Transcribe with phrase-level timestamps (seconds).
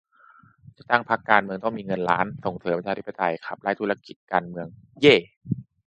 [0.77, 4.67] จะตั้งพรรคการเมืองต้องมีเงินล้าน ส่งเสริมประชาธิปไตย ขับไล่ธุรกิจการเมือง
[4.99, 5.15] เย้!